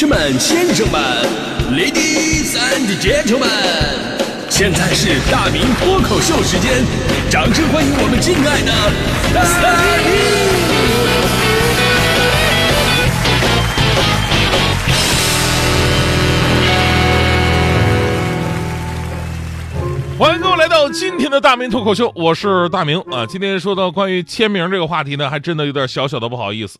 [0.00, 1.02] 士们、先生们
[1.72, 3.48] ，Ladies and Gentlemen，
[4.48, 6.84] 现在是大明脱口秀时间，
[7.28, 8.70] 掌声欢迎我们敬爱的
[9.34, 9.42] 大
[10.06, 10.14] 明！
[20.16, 23.26] 欢迎各位来到今天的大明脱口秀，我是大明啊。
[23.26, 26.78] 今天说到关于签名这个话题呢，还真的有点小小的不好意思。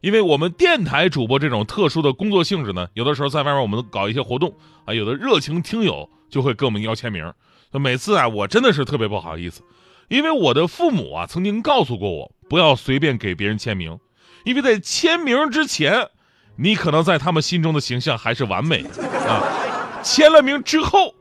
[0.00, 4.54] 因为我们电台主播这种特殊的工作性质呢，有的时候在外面我们搞一些活动
[4.86, 7.32] 啊，有的热情听友就会跟我们要签名。
[7.72, 9.62] 每次啊，我真的是特别不好意思，
[10.08, 13.98] 因为我的父母啊曾经告诉过我，不要随便给别人签名，
[14.44, 16.08] 因为在签名之前，
[16.56, 21.14] 你可能在他们心中的形象还是完美的啊，签了名之后，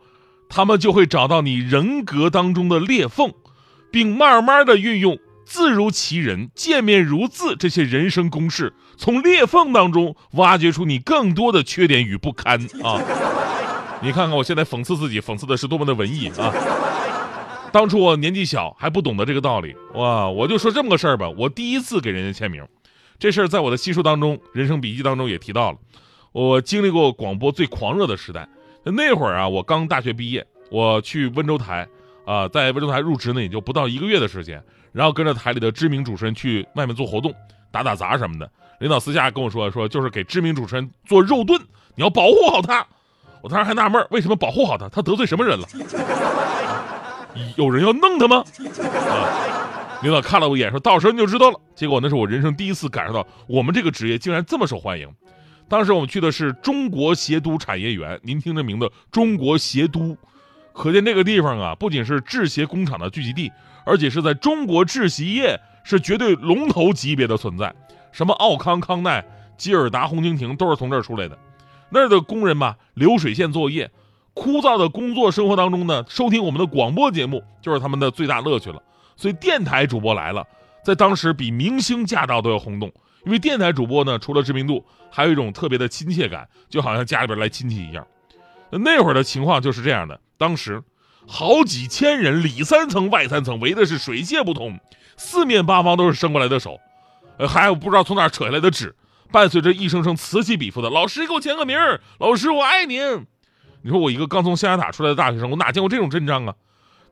[0.48, 3.34] 他们就会找到你人格当中的裂缝，
[3.92, 5.20] 并慢慢的运用。
[5.50, 13.02] 字如其人，见面如字，这些人生公式，从裂缝当中挖掘出你更多的缺点与不堪啊！
[14.00, 16.54] 你看看我现在讽刺自己，讽刺的是多么的文艺啊！
[17.74, 20.30] 当初我年纪小，还不懂得这个道理，哇！
[20.30, 22.64] 我就说这么个事儿吧，我第一次给人家签名，
[23.18, 25.80] 这事儿在我的新书当中，人生笔记当中也提到了。
[26.32, 28.48] 我经历过广播最狂热的时代，
[28.84, 31.88] 那会儿啊，我刚大学毕业，我去温州台
[32.30, 34.64] 啊，在温州台入职呢，也就不到一个月的时间。
[34.92, 37.34] 然后跟着台里的知名主持人去外面做活动，
[37.72, 38.48] 打打杂什么的。
[38.80, 41.60] 领导私下跟我说说，就是给知名主持人做肉盾，
[41.96, 42.86] 你要保护好他。
[43.42, 44.88] 我当时还纳闷，为什么保护好他？
[44.90, 45.68] 他得罪什么人了？
[47.56, 48.44] 有人要弄他吗？
[49.10, 50.00] 啊！
[50.04, 51.60] 领导看了我一眼，说到时候你就知道了。
[51.74, 55.10] 结果那是我人生第一次感受到，我们这个职业竟然这么受欢迎。
[55.68, 60.16] 当时我们去的是中国鞋都产业园，您听这名字，中国鞋都，
[60.74, 63.52] 可见这个地方啊，不仅是制鞋工厂的聚集地。
[63.86, 67.74] 而且是在中国制鞋业是绝对龙头级别的存在，
[68.12, 69.26] 什么奥康、康奈、
[69.58, 71.36] 吉尔达、红蜻蜓都是从这儿出来的。
[71.90, 73.90] 那儿的工人嘛，流水线作业，
[74.36, 78.80] 枯燥的工作生活当中呢，收听我们的广播节目就是他们的最大乐趣了。
[79.16, 80.46] 所以电台主播来了，
[80.84, 82.92] 在当时比明星驾到都要轰动，
[83.26, 88.06] 因为电台主播呢，除了知名度，还有一种特别的亲切感，就好像家里边来亲戚一样。
[88.72, 90.84] 那会儿的情况就是这样的，当时。
[91.32, 94.80] 好几千人，里三层外三层，围的是水泄不通，
[95.16, 96.80] 四面八方都是伸过来的手，
[97.38, 98.96] 呃，还有不知道从哪扯下来的纸，
[99.32, 103.28] 伴随着一声声此起彼伏的“老师给我签个名儿老师我爱您”。
[103.84, 106.56] 你说我一个刚从象牙塔出来的大学生，我哪见过这种阵仗啊？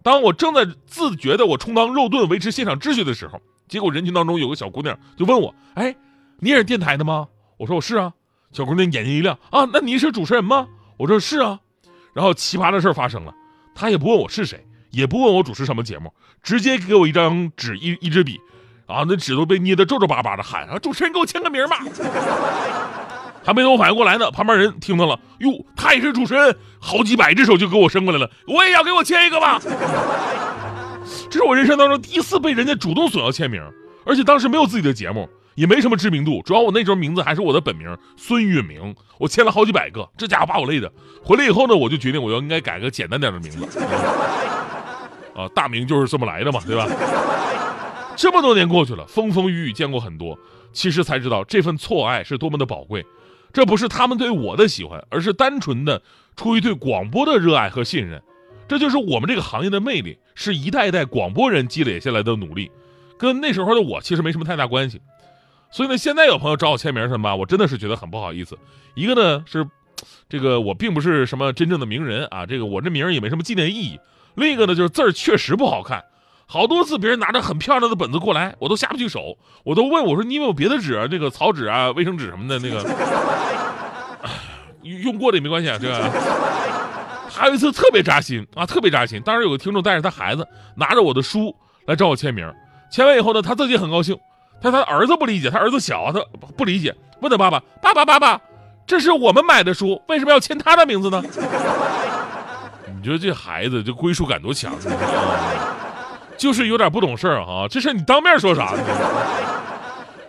[0.01, 5.95] 当我正在自觉的我充当肉盾维持现场秩序的时候，结果人群当中有个小姑娘就问我：“哎，
[6.39, 7.27] 你也是电台的吗？”
[7.59, 8.13] 我说：“我是啊。”
[8.51, 11.59] 小姑娘眼睛一亮：“啊，那你是主持人吗？”我说：“是啊。”
[12.13, 13.33] 然后奇葩的事发生了。
[13.75, 18.39] 他也不问我是谁，也不问我主持什么节目，直接给我一张纸一一支笔，
[18.87, 21.77] 啊，那纸都被捏得皱皱巴巴的，喊啊，主持人给我签个名吧。
[23.45, 29.61] 还没等我反应过来呢，旁边人听到了，哟，他也是主持人，好几百只手就给我伸过来了，我也要给我签一个吧。
[31.29, 33.61] 这是我人生当中第一次被人家主动索要签名，
[34.05, 35.29] 而且当时没有自己的节目。
[35.57, 40.91] 也没什么知名度，主要我那时候名字还是我的本名孙运明，我签了好几百个，这家伙把我累的。
[41.23, 43.79] 回来以后呢，我就决定我要应该改个简单点的名字。
[45.35, 46.87] 啊，大名就是这么来的嘛，对吧？
[48.15, 50.37] 这么多年过去了，风风雨雨见过很多，
[50.73, 53.03] 其实才知道这份错爱是多么的宝贵。
[53.51, 55.99] 这不是他们对我的喜欢，而是单纯的
[56.35, 58.21] 出于对广播的热爱和信任。
[58.67, 62.69] 这就是我们这个行业的魅力，是一代一代广播人积累下来的努力，
[63.17, 65.01] 跟那时候的我其实没什么太大关系。
[65.69, 68.57] 所以呢，现在有朋友找我签名什么吧，我真的是觉得很不好意思。
[68.95, 69.67] 一个呢是，
[70.29, 73.99] 这个我并不是什么真正的名人啊，这个我这名也没什么纪念意义。
[74.35, 76.03] 另一个呢就是字儿确实不好看，
[76.45, 82.83] 好多次别人拿着很漂亮的本子过来，我都下不去手，我都问我说你有没有别的纸啊，这个草纸啊、卫生纸什么的那个，
[84.81, 85.77] 用过的也没关系啊。
[85.79, 86.09] 这个
[87.29, 89.21] 还有一次特别扎心啊，特别扎心。
[89.21, 92.51] 当时有个听众带着他孩子拿着我的书来找我签名，
[92.89, 94.17] 签完以后呢，他自己很高兴。
[94.61, 96.19] 他他儿子不理解，他儿子小，他
[96.57, 98.41] 不理解，问他爸爸：“爸爸，爸爸，
[98.85, 101.21] 这是我们买的书，为什么要签他的名字呢？”
[102.95, 104.73] 你觉得这孩子这归属感多强？
[106.37, 107.67] 就是有点不懂事儿哈。
[107.69, 108.83] 这事你当面说啥呢？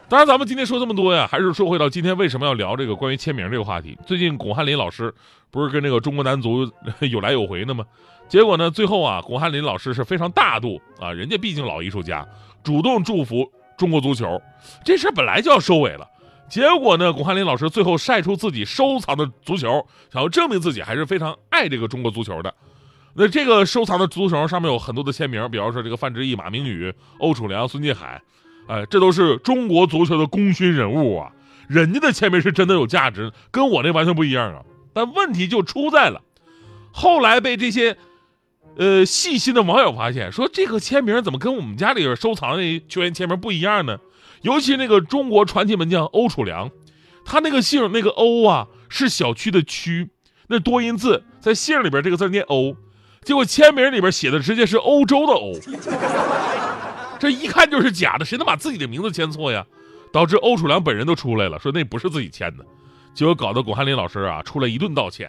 [0.09, 3.99] 当然，咱们今天说这么多呀，还是说回到今天为什么要聊这个关于签名这个话题。
[4.07, 5.13] 最近巩汉林老师
[5.51, 6.71] 不是跟这个中国男足
[7.11, 7.85] 有来有回的吗？
[8.29, 12.27] 结果呢，最后啊，巩汉林老师是非常大度啊，人家毕竟老艺术家，
[12.63, 13.51] 主动祝福。
[13.79, 14.43] 中国足球
[14.85, 16.07] 这事本来就要收尾了，
[16.51, 22.53] 结果呢，巩汉林老师最后晒出自己收藏的足球，想要证明自己还是非常爱这个中国足球的。
[23.15, 28.21] 那这个收藏的足球上面有很多的签名，比方说这个范志毅、马明宇、欧楚良、孙继海，
[28.67, 31.33] 哎，这都是中国足球的功勋人物啊。
[31.69, 34.63] 人家的签名是真的有价值，跟我那完全不一样啊。
[34.93, 36.23] 但问题就出在了，
[36.93, 37.97] 后来被这些，
[38.79, 43.99] 呃，细心的网友发现，说这个签名怎么跟我们家里边收藏的球员签名不一样呢？
[44.43, 46.71] 尤其那个中国传奇门将欧楚良，
[47.25, 50.11] 他那个姓那个欧啊是小区的区，
[50.47, 52.77] 那多音字在姓里边这个字念欧，
[53.25, 55.53] 结果签名里边写的直接是欧洲的欧，
[57.19, 59.67] 这一看就是假的，谁能把自己的名字签错呀？
[60.13, 62.65] 导致欧楚良本人都出来了，说那不是自己签的。
[63.13, 65.29] 结果搞得巩汉林老师啊出来一顿道歉，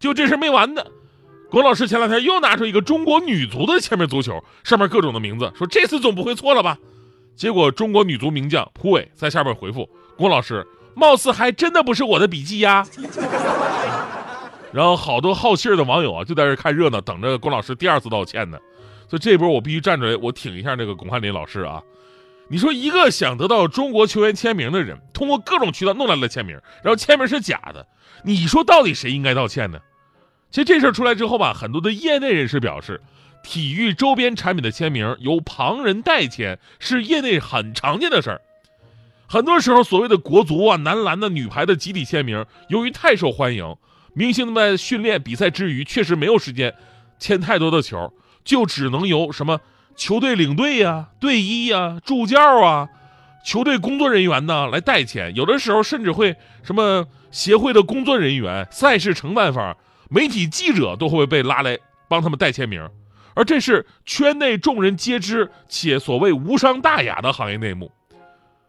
[0.00, 0.82] 就这事没完呢。
[1.50, 6.76] 巩老师前两天又拿出一个中国女足的签名足球，上面各种的名字，说这次总不会错了吧？
[7.36, 12.86] 结果中国女足名将蒲伟在下面回复巩老师，貌似还真的不是我的笔记呀。
[14.72, 18.58] 然后好多好信儿的网友啊就在这看热闹，等着巩老师第二次道歉呢。
[19.08, 21.80] 所以这波我必须站出来，我挺一下那个巩汉林老师啊。
[22.48, 27.86] 你说一个想得到中国球员签名的人，通过各种渠道弄来了签名，然后签名是假的，
[28.24, 29.78] 你说到底谁应该道歉呢？
[30.50, 33.00] 其实这事儿出来之后吧，很多的业内人士表示，
[33.42, 38.40] 体育周边产品的签名由旁人代签是业内很常见的事儿。
[39.26, 43.76] 很多时候，所谓的国足啊、男篮的、女排的集体签名，由于太受欢迎，
[44.14, 46.74] 明星们训练比赛之余确实没有时间
[47.18, 48.12] 签太多的球，
[48.44, 49.60] 就只能由什么。
[49.96, 52.86] 球队领队呀、队医呀、助教啊、
[53.46, 59.74] 球队工作人员呢来代签，有的时候甚至会什么协会的工作人员、赛事承办方、
[60.08, 62.88] 媒体记者都会被拉来帮他们代签名，
[63.34, 67.90] 而这是圈内众人皆知且所谓无伤大雅的行业内幕。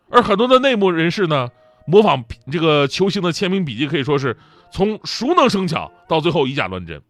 [0.10, 1.50] 而很多的内幕人士呢，
[1.86, 4.38] 模仿这个球星的签名笔记，可以说是
[4.72, 7.02] 从熟能生巧到最后以假乱真。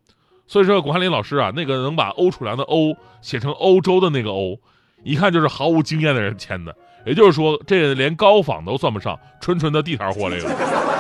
[0.47, 4.57] 所以说，巩汉林老师啊，那个能把欧楚良的欧写成欧洲的那个欧，
[5.03, 6.75] 一看就是毫无经验的人签的。
[7.05, 10.96] 也就是说，这连高仿都算不上，纯纯的地摊货这个。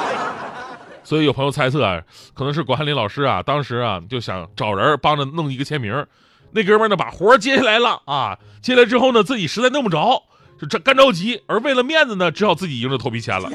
[1.07, 2.01] 所以有朋友猜测啊，
[2.33, 6.05] 可能是巩汉林老师啊，当时啊就想找人帮着弄一个签名，
[6.51, 10.23] 那哥们呢把活接下来了啊，接下来之后呢自己实在弄不着，
[10.59, 13.49] 就这干着急，而为了面子呢，只好自己硬着头皮签了。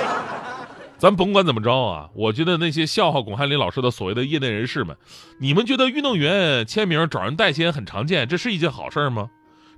[1.00, 4.94] 咱甭管怎么着啊，我觉得那些笑话巩汉林老师的所谓的业内人士们，
[5.40, 9.30] 你们觉得运动员签名找人代签很常见，这是一件好事吗？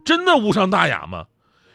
[0.04, 1.26] 真的无伤大雅吗？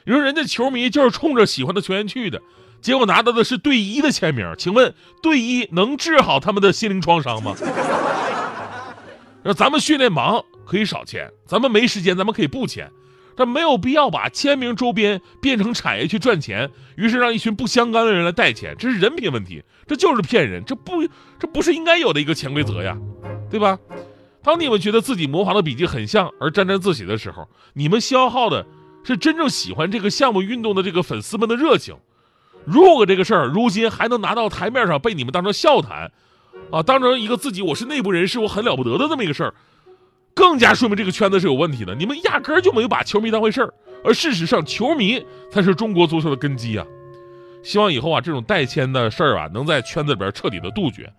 [0.05, 2.41] 你说人家球迷就是冲着喜欢的球员去的，
[2.83, 7.55] 结果拿到的是队医的签名，请问队医能治好他们的心灵创伤吗？
[9.41, 12.91] 那咱们训练忙可以少签，咱们没时间咱们可以不签。
[13.35, 21.07] 但没有必要把签名周边变成产业去赚钱，于是让一群不相干的人来代签，这是人品问题，这就是骗人，这不
[21.39, 22.95] 这不是应该有的一个潜规则呀，
[23.49, 23.79] 对吧？
[24.43, 28.65] 当你们觉得自己模仿的笔记很像而沾沾自喜的时候，你们消耗的
[29.03, 31.95] 是真正喜欢这个项目运动的这个粉丝们的热情。
[32.65, 36.11] 如果这个事儿如今还能拿到台面上被你们当成笑谈，
[36.71, 39.53] 啊，当成一个自己我是内部人士，我很了不得的这么一个事儿。
[40.33, 43.73] 更加说明这个圈子是有问题的，你们压根儿就没有把球迷当回事儿，
[44.03, 46.85] 而事实上，球迷才是中国足球的根基啊！
[47.61, 51.11] 希望以后啊，这种代签的事儿啊，能在圈子里边彻底的杜绝。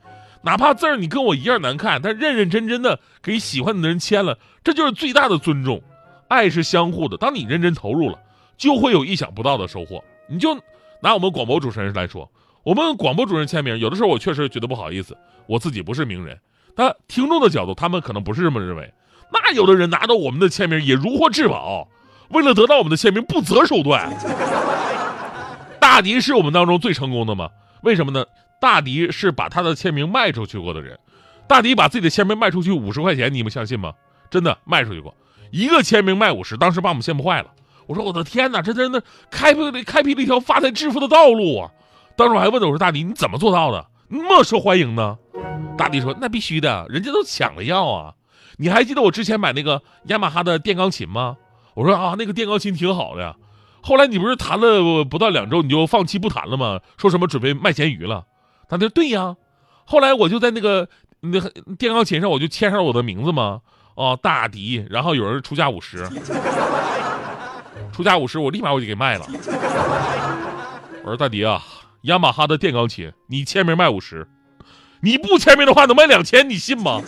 [0.42, 5.80] 哪怕字儿你跟我一样难看，但认认真真的给喜欢你的人签了，这就是最大的尊重。
[6.26, 8.18] 爱是相互的，当你认真投入了，
[8.56, 10.02] 就会有意想不到的收获。
[10.28, 10.58] 你就
[11.04, 15.14] 拿我们广播主持人来说，我们广播主持人签名，有的时候我确实觉得不好意思，
[15.46, 16.40] 我自己不是名人，
[16.74, 18.90] 但听众的角度，他们可能不是这么认为。
[19.30, 21.86] 那有的人拿到我们的签名也如获至宝，
[22.30, 24.10] 为了得到我们的签名不择手段。
[25.78, 27.50] 大迪是我们当中最成功的吗？
[27.82, 28.24] 为什么呢？
[28.58, 30.98] 大迪是把他的签名卖出去过的人。
[31.46, 33.92] 大迪把自己的签名卖出去五十块钱，你们相信吗？
[34.30, 35.14] 真的卖出去过，
[35.50, 37.48] 一个签名卖五十，当时把我们羡慕坏了。
[37.86, 41.70] 我说我的天哪，这真的开辟了开辟了一条发财致富的道路啊！
[42.16, 43.86] 当时我还问他，我说大迪你怎么做到的？
[44.08, 45.18] 那么受欢迎呢？
[45.76, 48.14] 大迪说那必须的，人家都抢着要啊。
[48.56, 51.36] 你还记得我之前买那个雅马哈的电钢琴吗？
[51.74, 53.34] 我说啊，那个电钢琴挺好的呀。
[53.82, 56.80] 后来你不是弹了不到两周，你就放弃不弹了吗？
[56.96, 58.24] 说什么准备卖咸鱼了？
[58.68, 59.36] 他说对呀。
[59.84, 60.88] 后来我就在那个
[61.20, 61.38] 那
[61.76, 63.60] 电钢琴上，我就签上了我的名字嘛。
[63.96, 66.08] 哦，大迪，然后有人出价五十，
[67.92, 69.26] 出价五十，我立马我就给卖了。
[71.02, 71.62] 我说大迪啊，
[72.02, 74.26] 雅马哈的电钢琴，你签名卖五十，
[75.00, 77.00] 你不签名的话能卖两千，你信吗？